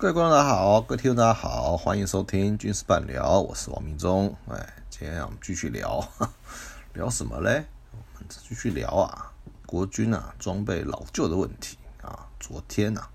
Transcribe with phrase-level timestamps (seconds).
[0.00, 4.32] 各位观众大家好，各位听众大家好，欢迎收听军事半聊，我是王明忠。
[4.48, 6.08] 哎，今天我们继续聊，
[6.94, 7.64] 聊什么嘞？
[7.90, 9.32] 我们继续聊啊，
[9.66, 12.28] 国军啊装备老旧的问题啊。
[12.38, 13.10] 昨天啊，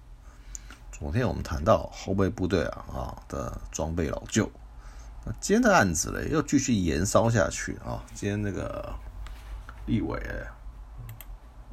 [0.91, 4.51] 昨天我们谈到后备部队啊啊的装备老旧，
[5.23, 8.03] 那今天的案子嘞又继续延烧下去啊。
[8.13, 8.93] 今天那个
[9.85, 10.21] 立委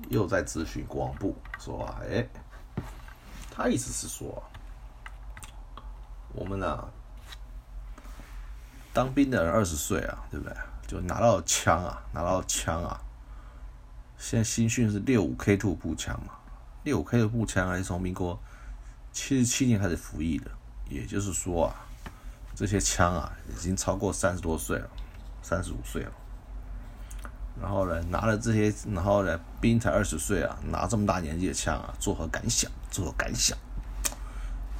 [0.09, 2.25] 又在咨询国防部说啊，哎，
[3.51, 4.41] 他意思是说。
[6.33, 6.89] 我们呢，
[8.93, 10.57] 当兵的人二十岁啊，对不对？
[10.87, 13.01] 就拿到枪啊，拿到枪啊。
[14.19, 16.35] 现在新训是六五 K two 步枪嘛，
[16.85, 18.39] 六五 K 的步枪还是从民国
[19.13, 20.51] 七十七年开始服役的，
[20.89, 21.75] 也就是说啊，
[22.55, 24.91] 这些枪啊已经超过三十多岁了，
[25.43, 26.13] 三十五岁了。
[27.61, 32.71] 然后呢，拿了这些，然后呢，兵才二十岁啊，拿这么大年纪的枪啊，作何感想？
[32.91, 33.57] 作何感想？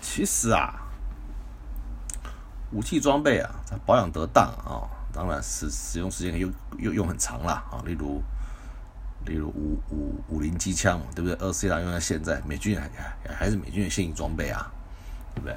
[0.03, 0.90] 其实啊。
[2.73, 7.83] 武器装备啊，它保养得当啊，当然使使用时间又又用很长了啊。
[7.85, 8.23] 例如，
[9.27, 11.37] 例如五五五零机枪，对不对？
[11.45, 14.71] 二 C 打用在现在，美军还还还是美军的现役装备啊，
[15.35, 15.57] 对不对？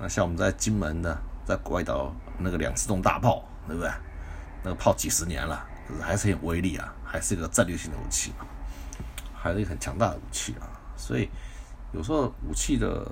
[0.00, 3.88] 那像我们在金门的，在外岛那个两次动大炮，对不对？
[4.64, 8.32] 那个炮几十年了，可是还是很有威力啊，还是一个战略性的武器，
[9.32, 10.66] 还是一个很强大的武器啊。
[10.96, 11.28] 所以
[11.92, 13.06] 有时候武器的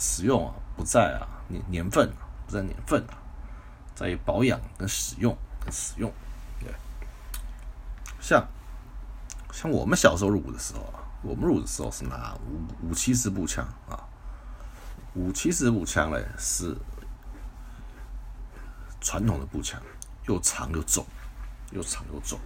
[0.00, 2.10] 使用啊，不在啊年年份。
[2.52, 3.16] 在年份啊，
[3.94, 6.12] 在于保养跟使用跟使用，
[6.60, 6.72] 对，
[8.20, 8.46] 像
[9.50, 14.04] 像我们小时候入伍的时候啊，我们入伍的时候是拿五五七式步枪啊，
[15.14, 16.76] 五七式步枪嘞是
[19.00, 19.80] 传统的步枪，
[20.26, 21.06] 又长又重，
[21.70, 22.38] 又长又重。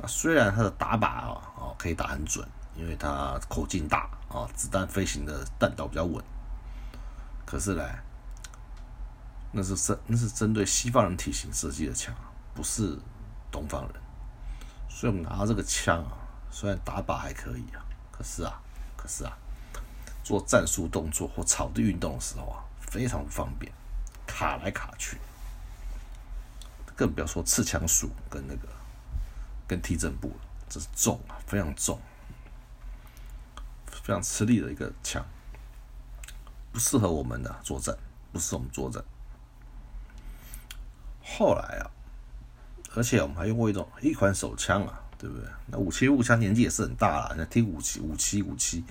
[0.00, 6.24] 啊，虽然它的打靶啊啊可以打很准，因为它口径大啊，子弹飞行的弹道比较稳，
[7.44, 7.82] 可是呢。
[9.56, 12.12] 那是针那是针对西方人体型设计的枪，
[12.54, 12.98] 不是
[13.52, 14.02] 东方人。
[14.88, 16.18] 所以我们拿到这个枪啊，
[16.50, 17.78] 虽然打靶还可以啊，
[18.10, 18.60] 可是啊，
[18.96, 19.32] 可是啊，
[20.24, 23.72] 做战术动作或草地运动的时候啊，非常不方便，
[24.26, 25.18] 卡来卡去。
[26.96, 28.68] 更不要说刺枪术跟那个
[29.66, 30.32] 跟踢正步，
[30.68, 32.00] 这是重啊，非常重，
[33.86, 35.24] 非常吃力的一个枪，
[36.72, 37.96] 不适合我们的作战，
[38.32, 39.04] 不适合我们作战。
[41.24, 41.90] 后来啊，
[42.94, 45.48] 而且我们还用过一种一款手枪啊，对不对？
[45.66, 48.84] 那五七步枪年纪也是很大了，那 T 五七五七五七，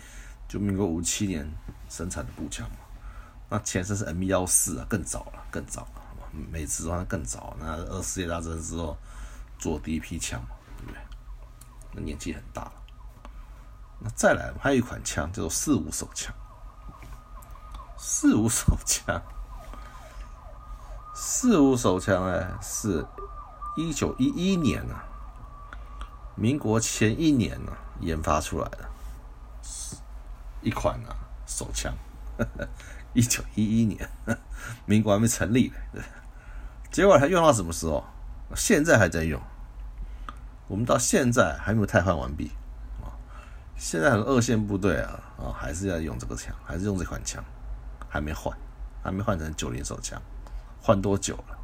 [0.48, 1.48] 就民国五七年
[1.90, 2.78] 生产的步枪嘛。
[3.50, 6.02] 那前身是 M 幺四啊，更早了，更早了，
[6.52, 7.56] 美制装更早。
[7.60, 8.98] 那二次世界大战之后
[9.60, 11.00] 做第一批枪嘛，对不对？
[11.94, 12.74] 那年纪很大了。
[14.00, 16.34] 那再来，还有一款枪叫做四五手枪，
[17.96, 19.22] 四五手枪。
[21.14, 23.06] 四五手枪哎，是
[23.78, 25.06] 一九一一年啊，
[26.36, 28.90] 民国前一年呢研发出来的，
[30.62, 31.16] 一款啊
[31.46, 31.94] 手枪，
[33.14, 34.10] 一九一一年，
[34.86, 36.02] 民国还没成立呢，
[36.92, 38.04] 结果它用到什么时候？
[38.56, 39.42] 现在还在用，
[40.68, 42.52] 我们到现在还没有汰换完毕
[43.02, 43.14] 啊，
[43.76, 47.44] 现在很多二线部队啊啊还是要用这个枪，还是用这款枪，
[48.10, 48.56] 还没换，
[49.04, 50.20] 还没换成九零手枪。
[50.86, 51.58] 换多久了？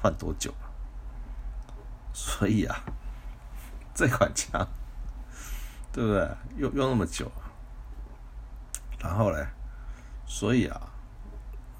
[0.00, 0.70] 换多久了？
[2.14, 2.74] 所以啊，
[3.94, 4.66] 这款枪，
[5.92, 6.26] 对不对？
[6.56, 7.30] 用用那么久，
[8.98, 9.46] 然后呢？
[10.24, 10.80] 所以啊，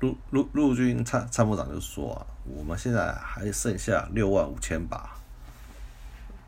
[0.00, 5.17] 陆陆陆军参参谋长就说啊，我们现在还剩下六万五千把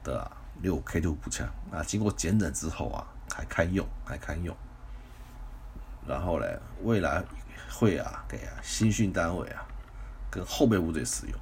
[0.04, 4.54] 的六 K 六步枪啊，经过检整之后啊，还堪用，还堪用。
[6.06, 6.46] 然后呢，
[6.82, 7.24] 未来
[7.70, 9.66] 会啊，给啊新训单位啊。
[10.30, 11.34] 跟后备部队使用，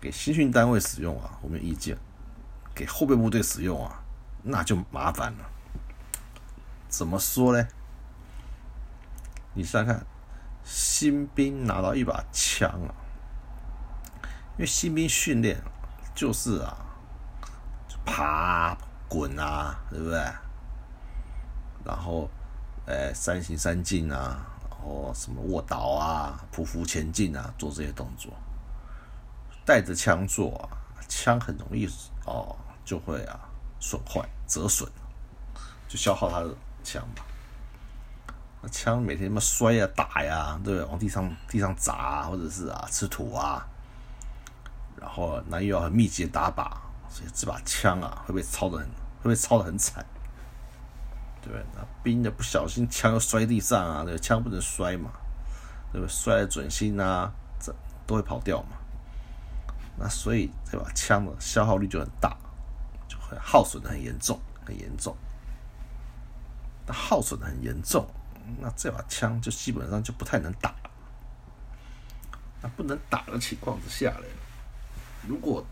[0.00, 1.96] 给新训单位使用啊，我们意见；
[2.74, 4.02] 给后备部队使用啊，
[4.42, 5.50] 那就麻烦了。
[6.88, 7.68] 怎么说呢？
[9.54, 10.06] 你想想看，
[10.64, 12.94] 新兵拿到一把枪啊，
[14.56, 15.62] 因为新兵训练
[16.14, 16.76] 就是啊，
[18.04, 18.76] 爬、
[19.08, 20.18] 滚啊，对不对？
[21.84, 22.30] 然后，
[22.86, 24.46] 呃，三行三进啊。
[24.84, 28.32] 哦，什么卧倒啊、匍匐前进啊，做这些动作，
[29.64, 30.68] 带着枪做啊，
[31.08, 31.88] 枪很容易
[32.26, 33.38] 哦，就会啊
[33.78, 34.88] 损坏、折损，
[35.88, 37.24] 就消耗他的枪吧。
[38.60, 40.88] 那枪每天他妈摔呀、打呀，对不对？
[40.88, 43.66] 往地上地上砸，啊或者是啊吃土啊，
[44.96, 46.70] 然后那又要很密集的打靶，
[47.08, 48.86] 所以这把枪啊会被操的很，
[49.22, 50.04] 会被操的很惨。
[51.48, 51.64] 对？
[51.74, 55.10] 那兵的不小心枪又摔地上啊，对，枪不能摔嘛，
[55.92, 56.08] 对不对？
[56.08, 57.74] 摔了准心啊，这
[58.06, 58.76] 都会跑掉嘛。
[59.98, 62.36] 那所以这把枪的消耗率就很大，
[63.08, 65.16] 就会耗损的很严重，很严重。
[66.86, 68.06] 那耗损的很严重，
[68.58, 70.74] 那这把枪就基本上就不太能打。
[72.60, 74.24] 那不能打的情况之下呢，
[75.26, 75.64] 如果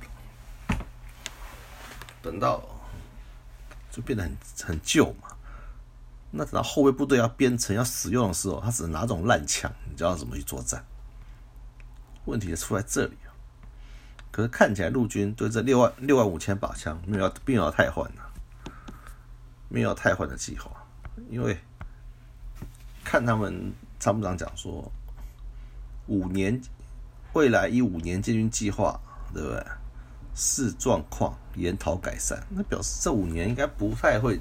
[2.20, 2.62] 等到
[3.90, 5.29] 就变得很很旧嘛，
[6.30, 10.84] 那等到后备部队要编成要使用的时候，他只能拿这种烂枪，你知道怎么去作战？
[12.26, 13.16] 问题就出在这里！
[14.30, 18.30] 可是看起来陆军对这六万六万五千把枪没有必要太换啊，
[19.68, 20.70] 没有太换的计划，
[21.28, 21.58] 因为
[23.04, 24.90] 看他们参谋长讲说
[26.06, 26.60] 五年。
[27.32, 29.00] 未来以五年建军计划，
[29.32, 29.64] 对不对？
[30.34, 34.40] 视状况研讨改善，那表示这五年应该不太会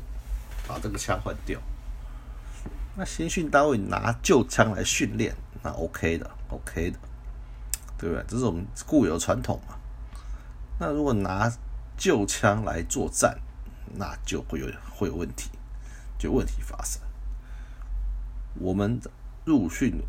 [0.67, 1.61] 把这个枪换掉。
[2.95, 6.99] 那新训单位拿旧枪来训练，那 OK 的，OK 的，
[7.97, 8.25] 对不对？
[8.27, 9.75] 这是我们固有传统嘛。
[10.79, 11.51] 那如果拿
[11.97, 13.39] 旧枪来作战，
[13.95, 15.49] 那就会有会有问题，
[16.17, 17.01] 就问题发生。
[18.55, 18.99] 我们
[19.45, 20.01] 入训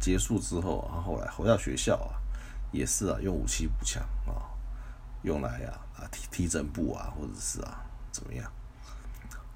[0.00, 2.22] 结束之后啊，后来回到学校啊。
[2.72, 4.42] 也是啊，用武器补枪啊，
[5.22, 7.80] 用来啊啊提提整部啊，或者是啊
[8.10, 8.52] 怎么样？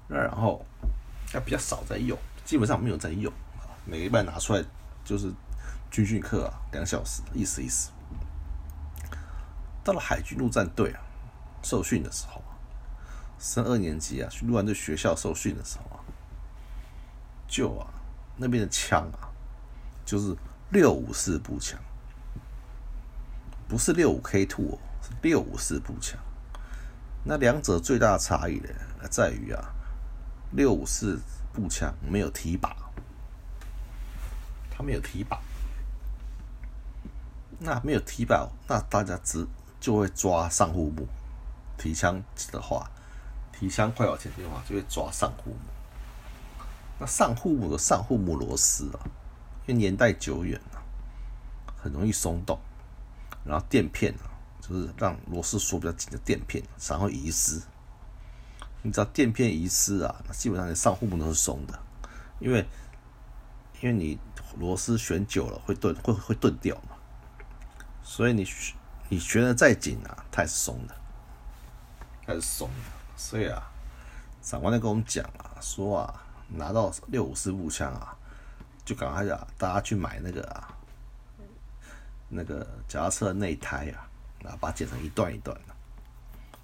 [0.07, 0.65] 那然后
[1.33, 3.65] 要比较少在用，基本上没有在用啊。
[3.85, 4.63] 每个礼拜拿出来
[5.03, 5.31] 就是
[5.89, 7.91] 军训课啊，两小时意思意思。
[9.83, 11.01] 到了海军陆战队啊，
[11.63, 12.53] 受训的时候啊，
[13.39, 16.03] 升二年级啊，去陆战队学校受训的时候啊，
[17.47, 17.87] 就啊
[18.37, 19.29] 那边的枪啊，
[20.05, 20.35] 就是
[20.69, 21.79] 六五四步枪。
[23.67, 26.19] 不是六五 K two 哦，是六五四步枪。
[27.23, 28.69] 那两者最大的差异呢，
[29.09, 29.73] 在于啊，
[30.51, 31.17] 六五四
[31.53, 32.75] 步枪没有提把，
[34.69, 35.39] 它没有提把。
[37.59, 39.45] 那没有提把，那大家只
[39.79, 41.07] 就会抓上护木。
[41.77, 42.21] 提枪
[42.51, 42.89] 的话，
[43.51, 45.59] 提枪快往前进的话，就会抓上护木。
[46.99, 48.99] 那上护木的上护木螺丝啊，
[49.67, 50.81] 因为年代久远了，
[51.77, 52.59] 很容易松动。
[53.43, 57.59] 然后垫片啊，就是让螺丝锁比较紧的垫片，然后遗失。
[58.81, 61.79] 你知道垫片遗失啊，那基本上你上护木都是松的，
[62.39, 62.65] 因为
[63.81, 64.19] 因为你
[64.57, 66.95] 螺丝旋久了会钝，会会钝掉嘛。
[68.03, 68.47] 所以你
[69.09, 70.95] 你旋的再紧啊，它也是松的，
[72.25, 72.75] 它是松的。
[73.15, 73.61] 所以啊，
[74.41, 78.17] 长官在跟我们讲啊，说啊，拿到六五四步枪啊，
[78.83, 80.77] 就赶快啊，大家去买那个啊。
[82.33, 84.07] 那个脚踏车内胎啊，
[84.39, 85.75] 然后把它剪成一段一段的，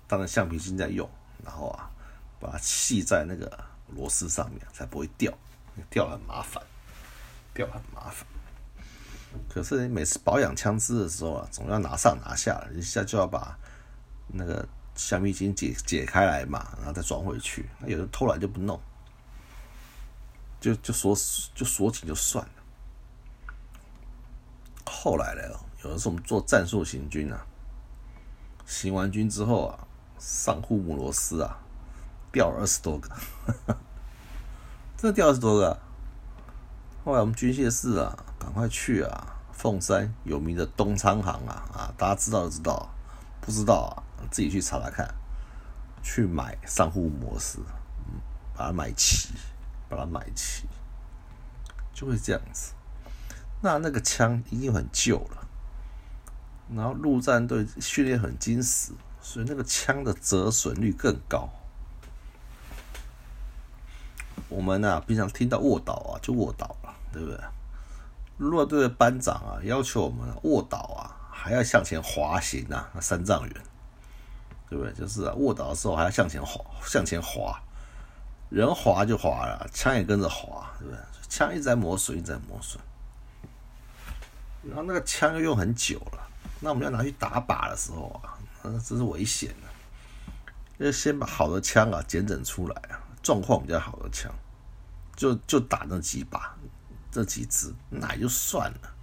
[0.08, 1.10] 当成橡皮筋在用，
[1.44, 1.92] 然后啊，
[2.40, 3.66] 把它系在那个
[3.96, 5.32] 螺丝上面，才不会掉，
[5.90, 6.62] 掉很麻烦，
[7.54, 8.26] 掉很麻烦。
[9.50, 13.58] 可是每次保养枪支的时候啊，总要拿上拿下，一下就要把
[14.28, 17.70] 那个橡皮筋解解开来嘛，然后再装回去。
[17.80, 18.80] 那有人偷懒就不弄，
[20.60, 21.16] 就就锁
[21.54, 22.52] 就锁紧就算了。
[24.86, 25.42] 后来呢，
[25.84, 27.46] 有的时候我们做战术行军啊，
[28.66, 31.60] 行完军之后啊，上护木螺丝啊，
[32.38, 33.10] 掉了二十多个，
[34.96, 35.80] 真的掉二十多个。
[37.04, 42.94] 后来我们军械室啊，赶快去啊，凤山有名的东昌行啊，啊，大家知道就知道，
[43.42, 45.12] 不知道啊，自己去查查看，
[46.04, 47.58] 去买上户模式，
[48.06, 48.22] 嗯，
[48.56, 49.30] 把它买齐，
[49.90, 50.68] 把它买齐，
[51.92, 52.74] 就会这样子。
[53.64, 55.48] 那那个枪已经很旧了，
[56.76, 58.92] 然后陆战队训练很精实，
[59.24, 61.50] 所以那个枪的折损率更高。
[64.50, 67.40] 我们啊，平常听到卧倒啊，就卧倒了，对不对？
[68.38, 73.54] 陆战队的班长啊，要求我们卧倒啊，还要向前滑行啊，那三丈远，
[74.70, 74.94] 对不对？
[74.94, 77.60] 就是啊，卧倒的时候还要向前滑，向前滑，
[78.50, 81.00] 人滑就滑了，枪也跟着滑，对不对？
[81.28, 82.82] 枪一直在磨损，一直在磨损。
[84.64, 86.28] 然后那个枪又用很久了，
[86.60, 90.86] 那我们要拿去打靶的时候啊，那这是危险的。
[90.86, 94.34] 要先把好的枪啊检整出来啊，状况比较好的枪，
[95.14, 96.56] 就就打那几把，
[97.12, 98.96] 这几支那也就算了。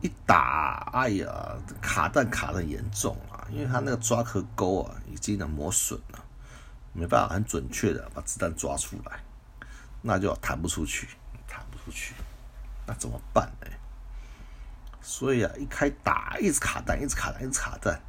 [0.00, 6.24] 一打，哎呀，卡弹卡的严重啊，因为他那个抓壳钩啊已经磨损了，
[6.92, 9.24] 没办法很准确的把子弹抓出来，
[10.00, 11.08] 那就弹不出去，
[11.48, 12.14] 弹不出去，
[12.86, 13.66] 那怎么办呢？
[15.02, 18.00] 所以啊，一开打一直卡弹，一直卡弹，一直卡弹。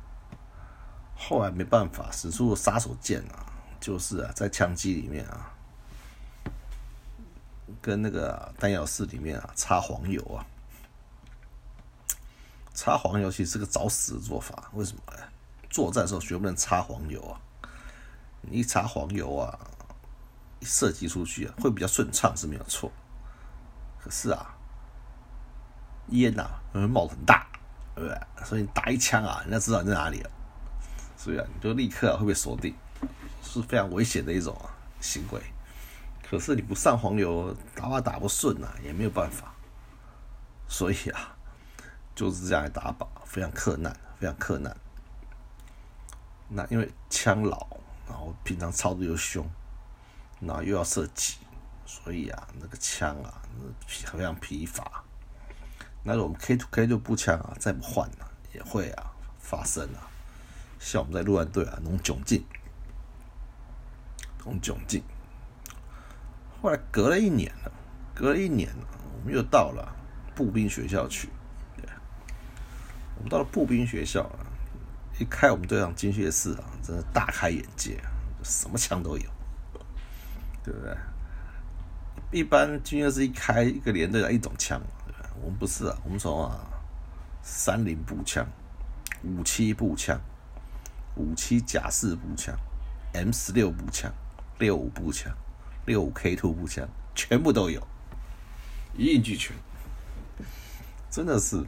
[1.16, 3.49] 后来没办法，使出杀手锏啊，
[3.80, 5.52] 就是啊，在枪机里面啊，
[7.82, 10.46] 跟那个弹药室里面啊擦黄油啊。
[12.74, 15.24] 擦黄油其实是个找死的做法，为什么呢？
[15.70, 17.36] 作战的时候绝不能擦黄油啊！
[18.42, 19.60] 你一擦黄油啊，
[20.62, 22.90] 一射击出去啊，会比较顺畅是没有错。
[24.00, 24.56] 可是啊，
[26.08, 27.46] 烟呐会冒很大，
[27.96, 28.46] 对不对？
[28.46, 30.32] 所以你打一枪啊，人家知道你在哪里了，
[31.18, 32.74] 所以啊，你就立刻会被锁定，
[33.42, 34.70] 是非常危险的一种啊
[35.00, 35.42] 行为。
[36.30, 39.54] 可是你不上黄油，打法打不顺啊，也没有办法。
[40.68, 41.36] 所以啊。
[42.16, 44.76] 就是这样来打靶，非常困难，非常困难。
[46.50, 47.66] 那因为枪老，
[48.10, 49.50] 然后平常操作又凶，
[50.42, 51.38] 然后又要射击，
[51.86, 53.42] 所以啊，那个枪啊，
[53.88, 55.02] 非常疲乏。
[56.04, 60.04] 那我们 K to K 六步枪啊，再不换啊，也会啊发生啊。
[60.78, 62.44] 像我们在陆战队啊，那种窘境，
[64.62, 65.04] 窘境。
[66.62, 67.72] 后来隔了一年了，
[68.14, 68.88] 隔了一年了，
[69.20, 69.94] 我们又到了
[70.34, 71.30] 步兵学校去。
[73.18, 74.40] 我们到了步兵学校啊，
[75.20, 78.02] 一开我们队长军械室啊，真的大开眼界，
[78.42, 79.30] 什么枪都有，
[80.64, 80.98] 对不对？
[82.32, 85.30] 一般军械室一开一个连队的一种枪，对吧？
[85.42, 86.62] 我们不是啊，我们从啊
[87.44, 88.48] 三零步枪、
[89.22, 90.18] 五七步枪、
[91.16, 92.56] 五七甲式步枪、
[93.12, 94.10] M 十六步枪、
[94.60, 95.34] 六五步枪、
[95.86, 97.82] 六五 K two 步枪，全部都有，
[98.98, 99.56] 一应俱全，
[101.10, 101.64] 真的是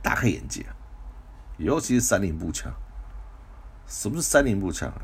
[0.00, 0.64] 大开眼界。
[1.56, 2.72] 尤其是三零步枪，
[3.88, 5.02] 什么是三零步枪啊？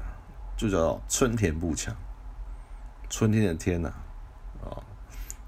[0.56, 1.92] 就叫春田步枪。
[3.10, 3.92] 春天的天呐，
[4.62, 4.78] 啊，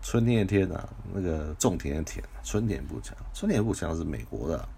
[0.02, 3.16] 春天的天呐，那个种田的田，春田步枪。
[3.32, 4.68] 春田步枪是美国的，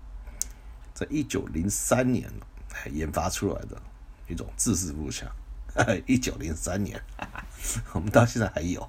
[0.92, 2.30] 在一九零三年
[2.90, 3.80] 研发出来的
[4.26, 5.26] 一种自式步枪。
[6.06, 7.00] 一九零三年，
[7.92, 8.88] 我们到现在还有，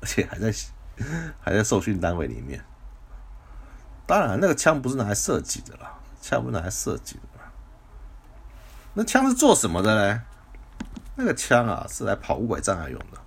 [0.00, 0.52] 而且还在
[1.40, 2.64] 还在受训单位里面。
[4.06, 5.94] 当然，那个枪不是拿来射击的啦。
[6.20, 7.20] 枪不是拿来射击的，
[8.92, 10.22] 那枪是做什么的呢？
[11.16, 13.18] 那个枪啊，是来跑五百障碍用的。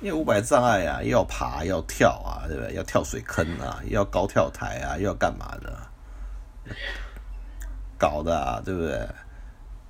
[0.00, 2.74] 因为五百障碍啊，又要爬要跳啊，对不对？
[2.74, 5.78] 要跳水坑啊，要高跳台啊，又要干嘛的？
[7.96, 9.08] 搞的啊，对不对？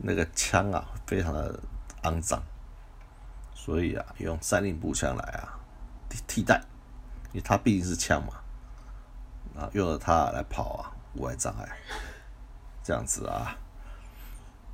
[0.02, 1.58] 那个枪啊，非常的
[2.02, 2.42] 肮脏，
[3.54, 5.58] 所以啊，用三零步枪来啊
[6.08, 6.60] 替替代，
[7.32, 8.34] 因为它毕竟是枪嘛。
[9.54, 11.76] 啊，用了它来跑啊，无碍障碍，
[12.82, 13.54] 这样子啊，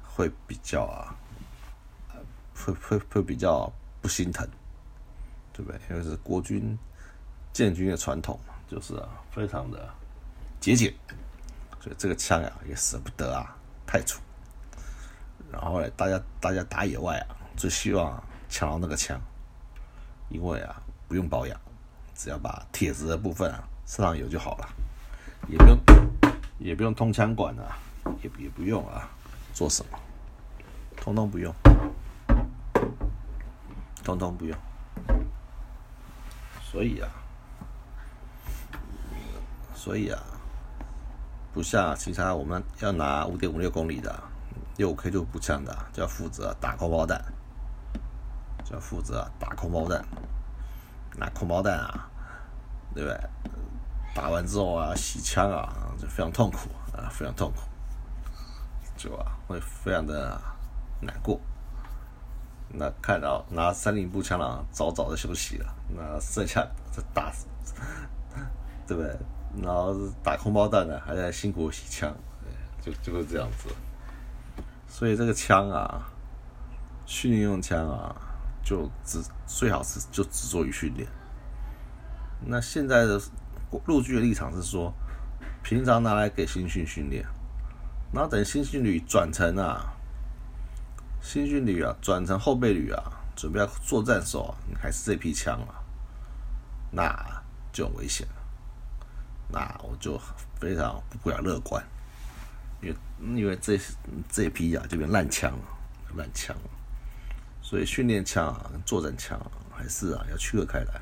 [0.04, 1.16] 会比较啊，
[2.54, 3.68] 会会会比较
[4.00, 4.49] 不心疼，
[5.52, 5.80] 对不对？
[5.90, 6.78] 因为是国军
[7.52, 9.92] 建军的传统嘛，就是啊，非常的
[10.61, 10.94] 节俭，
[11.80, 14.20] 所以这个枪啊也舍不得啊，太粗。
[15.50, 19.21] 然后呢，大家大家打野外啊，最希望抢到那个枪，
[20.28, 21.59] 因为啊不用保养，
[22.14, 23.64] 只要把铁子的部分啊。
[23.88, 24.69] 上上油就好了，
[25.49, 25.78] 也不用，
[26.59, 27.78] 也不用通枪管啊，
[28.21, 29.09] 也也不用啊，
[29.55, 29.99] 做什么，
[30.95, 31.50] 通通不用，
[34.05, 34.55] 通通不用。
[36.61, 37.09] 所以啊，
[39.75, 40.23] 所以啊，
[41.55, 44.23] 不像其他我们要拿五点五六公里的
[44.78, 47.23] 六 K 就步枪的，就要负责打空包弹，
[48.64, 50.02] 就要负责打空包弹，
[51.16, 52.08] 拿空包弹啊，
[52.94, 53.20] 对不对？
[54.14, 55.68] 打完之后啊，洗枪啊，
[55.99, 57.62] 就非常痛苦啊，非常痛苦，
[58.97, 60.40] 就啊会非常的
[61.00, 61.40] 难过。
[62.68, 67.32] 那看到拿三零步枪了，早早的休息了，那剩下这打，
[68.87, 69.16] 对不对？
[69.61, 69.92] 然后
[70.23, 72.14] 打空包弹呢，还在辛苦洗枪，
[72.80, 73.68] 就就是这样子。
[74.88, 76.09] 所以这个枪啊，
[77.07, 78.16] 训练用枪啊，
[78.64, 81.09] 就只最好是就只做于训练。
[82.47, 83.21] 那现在的。
[83.85, 84.95] 陆军的立场是说，
[85.62, 87.23] 平常拿来给新训训练，
[88.14, 89.92] 然后等新训旅转成啊，
[91.21, 92.99] 新训旅啊转成后备旅啊，
[93.37, 95.85] 准备要作战的时候，你还是这批枪啊，
[96.90, 97.14] 那
[97.71, 98.35] 就很危险了。
[99.49, 100.18] 那我就
[100.59, 101.85] 非常不了乐观，
[102.80, 102.97] 因为
[103.40, 103.78] 因为这
[104.30, 105.64] 这批啊就变烂枪了，
[106.16, 106.70] 烂枪了。
[107.62, 109.38] 所以训练枪啊作战枪
[109.70, 111.00] 还是啊要区隔开来。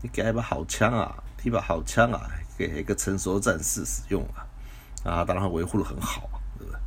[0.00, 1.20] 你给一把好枪啊！
[1.42, 4.46] 一把好枪啊，给一个成熟的战士使用啊，
[5.02, 6.80] 啊，当然维护的很好啊，对不对？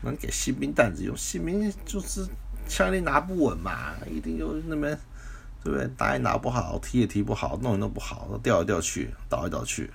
[0.00, 2.26] 那给新兵蛋子用，新兵就是
[2.66, 4.98] 枪力拿不稳嘛，一定就那边，
[5.62, 5.86] 对不对？
[5.88, 9.90] 打也拿不好，提也提不好，弄也弄不好，掉来掉去，倒来倒去，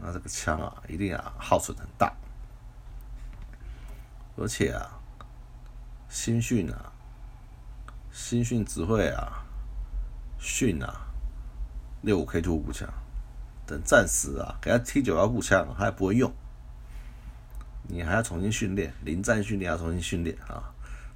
[0.00, 2.14] 那这个枪啊，一定啊耗损很大。
[4.36, 5.00] 而且啊，
[6.08, 6.92] 新训啊，
[8.10, 9.44] 新训指挥啊，
[10.40, 11.06] 训啊
[12.02, 12.88] 六五 K two 步枪，
[13.64, 16.32] 等战时啊给他 T 九幺步枪，他还不会用，
[17.84, 20.74] 你还要重新训练，临战训练要重新训练啊，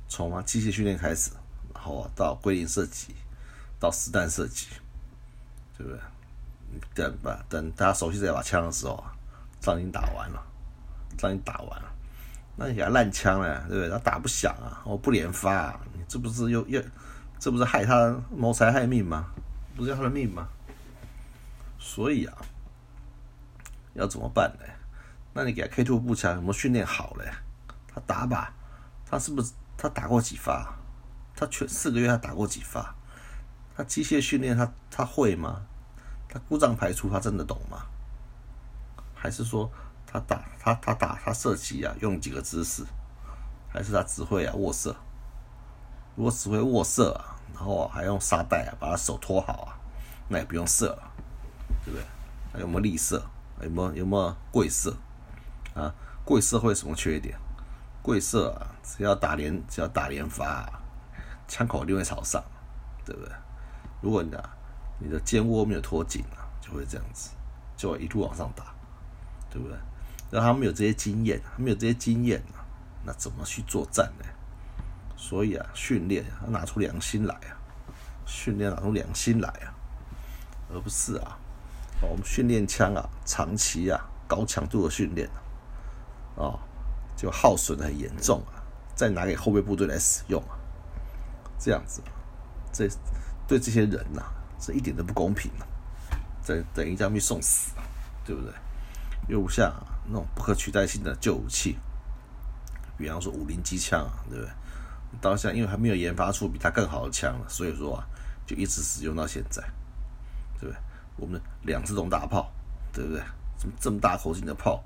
[0.09, 1.33] 从啊机械训练开始，
[1.75, 3.15] 然后到归零射击，
[3.81, 4.69] 到实弹射击，
[5.77, 6.01] 对不对？
[6.95, 9.13] 等吧，等大家熟悉这把枪的时候啊，
[9.61, 10.43] 仗已经打完了，
[11.17, 11.93] 仗已经打完了，
[12.57, 13.91] 那你给他烂枪了，对不对？
[13.91, 16.83] 他打不响啊，我不连发，啊，你这不是又又，
[17.39, 19.27] 这不是害他谋财害命吗？
[19.77, 20.49] 不是要他的命吗？
[21.79, 22.37] 所以啊，
[23.95, 24.65] 要怎么办呢？
[25.33, 27.31] 那你给他 K two 步枪有没有训练好嘞？
[27.87, 28.49] 他打靶，
[29.07, 30.75] 他是不是他打过几发？
[31.37, 32.95] 他全四个月他打过几发？
[33.77, 35.63] 他机械训练他他会吗？
[36.29, 37.87] 他故障排除他真的懂吗？
[39.15, 39.71] 还是说
[40.07, 42.85] 他打他他打他射击啊用几个姿势？
[43.69, 44.95] 还是他只会啊握射？
[46.17, 49.79] 如果只会握射啊，然后还用沙袋啊把他手托好啊，
[50.29, 51.13] 那也不用射了，
[51.85, 52.07] 对不对？
[52.53, 53.23] 还有没有立射？
[53.61, 54.95] 有没有有没有跪射？
[55.75, 55.93] 啊，
[56.25, 57.39] 跪射会有什么缺点？
[58.03, 60.69] 跪射啊，只要打连只要打连发，
[61.47, 62.43] 枪口一定会朝上，
[63.05, 63.33] 对不对？
[64.01, 64.51] 如果你的
[64.99, 67.31] 你的肩窝没有托紧啊，就会这样子，
[67.77, 68.75] 就会一路往上打，
[69.49, 69.77] 对不对？
[70.31, 72.67] 那他们有这些经验，他们有这些经验啊，
[73.05, 74.25] 那怎么去作战呢？
[75.17, 77.57] 所以啊，训练要拿出良心来啊，
[78.27, 79.75] 训练拿出良心来啊，
[80.73, 81.39] 而不是啊，
[82.03, 85.29] 我们训练枪啊，长期啊，高强度的训练
[86.37, 86.59] 啊，
[87.17, 88.63] 就耗损很严重啊，
[88.95, 90.59] 再拿给后备部队来使用啊，
[91.59, 92.03] 这样子，
[92.73, 92.89] 这
[93.47, 94.23] 对这些人呐。
[94.61, 95.63] 这一点都不公平啊！
[96.47, 97.73] 等等于将被送死，
[98.25, 98.53] 对不对？
[99.29, 99.73] 又不像
[100.07, 101.77] 那种不可取代性的旧武器，
[102.97, 104.53] 比方说五零机枪啊，对不对？
[105.21, 108.07] 到现在因为还没有研发出比它更好的枪了，所以说啊，
[108.47, 109.63] 就一直使用到现在，
[110.61, 110.77] 对不对？
[111.17, 112.51] 我们两自动大炮，
[112.93, 113.23] 对不对？
[113.59, 114.83] 这么这么大口径的炮，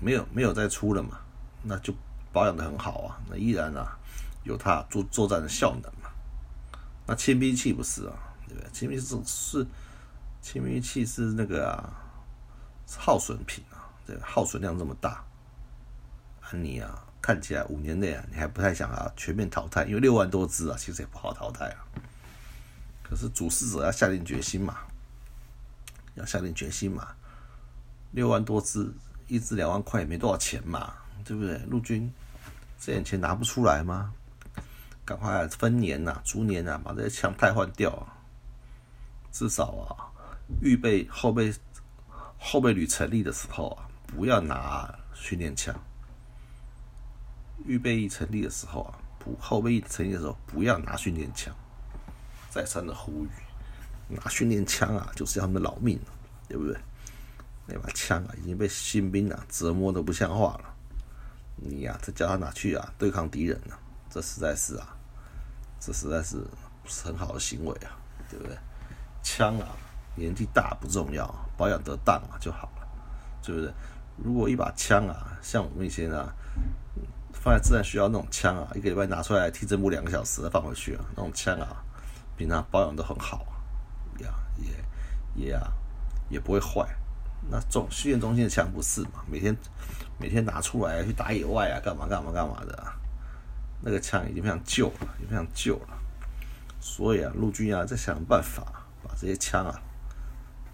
[0.00, 1.18] 没有没有再出了嘛？
[1.62, 1.94] 那就
[2.32, 3.96] 保养的很好啊，那依然啊
[4.42, 6.10] 有它作作战的效能嘛。
[7.06, 8.14] 那轻兵器不是啊？
[8.54, 8.70] 对不对？
[8.72, 9.66] 轻兵器是
[10.40, 11.90] 亲密器是那个啊，
[12.98, 15.24] 耗损品啊，对，耗损量这么大，
[16.40, 21.82] 啊你啊，看起来五年内啊，你还不太想啊全面淘汰，因为六万多只啊，其实也不好淘汰啊。
[23.02, 24.78] 可是主事者要下定决心嘛，
[26.14, 27.08] 要下定决心嘛，
[28.12, 28.92] 六万多只，
[29.26, 31.58] 一只两万块也没多少钱嘛，对不对？
[31.66, 32.12] 陆军
[32.78, 34.12] 这点钱拿不出来吗？
[35.06, 38.06] 赶快分年呐，逐年呐，把这些枪汰换掉。
[39.34, 39.90] 至少啊，
[40.62, 41.52] 预备后备
[42.38, 45.74] 后备旅成立的时候啊，不要拿训练枪。
[47.66, 51.52] 预备役成立的时候啊，不后备役成立的时候不要拿训练枪。
[52.48, 53.28] 再三的呼吁，
[54.08, 55.98] 拿训练枪啊，就是要他们的老命，
[56.46, 56.78] 对不对？
[57.66, 60.74] 那把枪啊，已经被新兵啊折磨的不像话了。
[61.56, 63.76] 你呀，再叫他拿去啊对抗敌人呢，
[64.08, 64.96] 这实在是啊，
[65.80, 66.36] 这实在是
[66.84, 67.98] 不是很好的行为啊，
[68.30, 68.56] 对不对？
[69.24, 69.66] 枪啊，
[70.14, 72.86] 年纪大不重要，保养得当啊就好了，
[73.42, 73.72] 对不对？
[74.18, 76.32] 如果一把枪啊，像我们以前啊，
[77.32, 81.82] 放在自然需要那种枪啊，一个礼拜拿出来踢正步两个小时再放回去啊，那种枪啊，
[82.36, 83.44] 平常保养都很好，
[84.20, 85.72] 呀，也也啊，
[86.28, 86.86] 也不会坏。
[87.50, 89.24] 那中训练中心的枪不是嘛？
[89.28, 89.56] 每天
[90.18, 92.94] 每天拿出来去打野外啊，干嘛干嘛干嘛的啊，
[93.80, 95.98] 那个枪已经非常旧了，也非常旧了。
[96.78, 98.83] 所以啊，陆军啊，在想办法。
[99.06, 99.80] 把这些枪啊，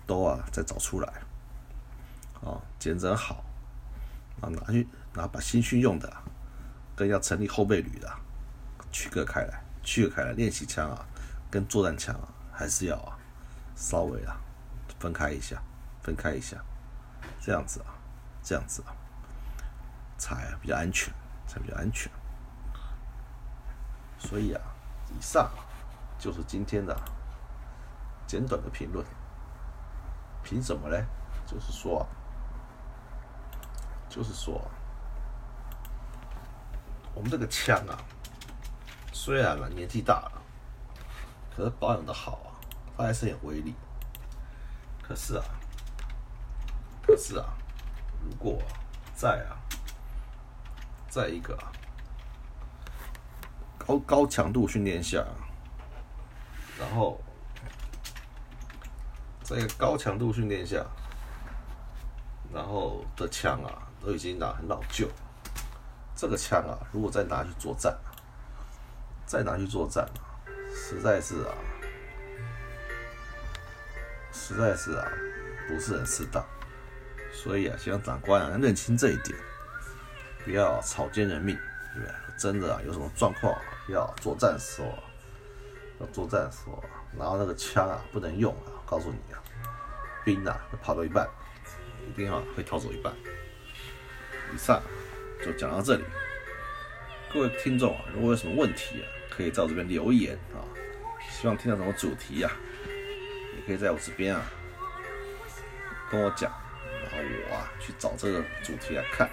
[0.06, 1.12] 都啊再找出来，
[2.42, 3.44] 啊，检整好，
[4.40, 6.10] 啊拿去拿把新训用的，
[6.94, 8.08] 跟要成立后备旅的
[8.92, 11.04] 区隔开来，区隔开来，练习枪啊
[11.50, 13.18] 跟作战枪啊还是要啊
[13.74, 14.40] 稍微啊
[14.98, 15.60] 分开一下，
[16.02, 16.56] 分开一下，
[17.40, 17.92] 这样子啊，
[18.42, 18.94] 这样子啊
[20.16, 21.12] 才比较安全，
[21.46, 22.10] 才比较安全。
[24.18, 24.60] 所以啊，
[25.18, 25.50] 以上
[26.18, 26.96] 就是今天的。
[28.30, 29.04] 简短的评论，
[30.44, 30.96] 凭什么呢？
[31.44, 32.06] 就是说，
[34.08, 34.70] 就是说，
[37.12, 37.98] 我们这个枪啊，
[39.12, 40.42] 虽然年纪大了，
[41.56, 42.54] 可是保养的好啊，
[42.96, 43.74] 它还是有威力。
[45.02, 45.44] 可是啊，
[47.02, 47.44] 可是啊，
[48.22, 48.62] 如果
[49.12, 49.58] 在啊，
[51.08, 51.72] 在一个啊
[53.76, 55.26] 高高强度训练下，
[56.78, 57.20] 然后。
[59.50, 60.86] 在高强度训练下，
[62.54, 65.08] 然后的枪啊，都已经拿很老旧。
[66.14, 67.98] 这个枪啊，如果再拿去作战，
[69.26, 70.08] 再拿去作战，
[70.72, 71.50] 实在是啊，
[74.32, 75.08] 实在是啊，
[75.66, 76.44] 不是很适当。
[77.32, 79.36] 所以啊，希望长官啊认清这一点，
[80.44, 81.58] 不要草菅人命，
[81.94, 82.14] 对不对？
[82.38, 83.52] 真的啊，有什么状况
[83.88, 84.88] 要作战的时候，
[85.98, 86.84] 要作战的时候，
[87.18, 89.39] 然后那个枪啊不能用啊，告诉你啊，
[90.24, 91.28] 兵啊会跑到一半，
[92.09, 93.12] 一定啊会逃走一半。
[94.52, 94.83] 以上
[95.44, 96.04] 就讲到这里，
[97.33, 100.61] 各位听众啊，如果有什么问题啊，可以在我这边留言啊，
[101.28, 102.50] 希望听到什么主题呀，
[103.56, 104.42] 也可以在我这边啊
[106.11, 106.52] 跟我讲。
[107.02, 107.18] 然后
[107.50, 109.28] 我啊去找这个主题来看，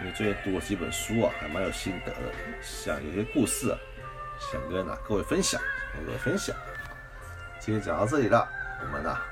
[0.00, 3.78] 因为最近读了几本书啊，还蛮有心得的，想有些故事啊，
[4.38, 5.60] 想跟啊各位分享，
[5.92, 6.54] 跟各位分享。
[7.58, 8.48] 今天讲到这里了，
[8.80, 9.26] 我们啊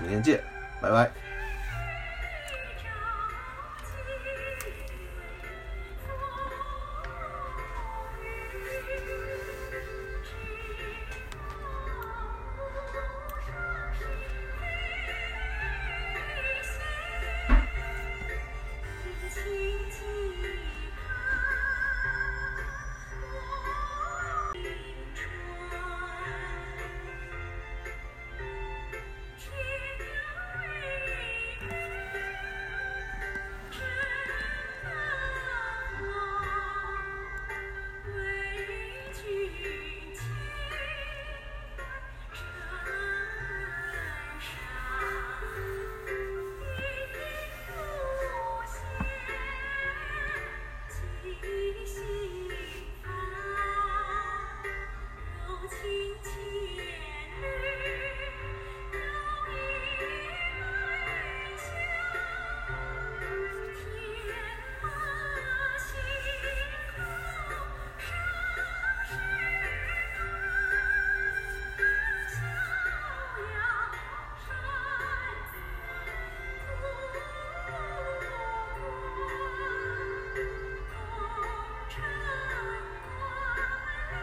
[0.00, 0.40] 明天见，
[0.80, 1.10] 拜拜。